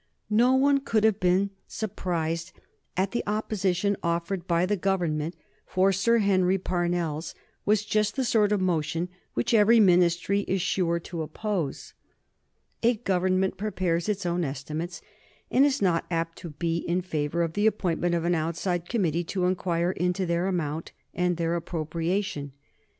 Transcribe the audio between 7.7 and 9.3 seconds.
just the sort of motion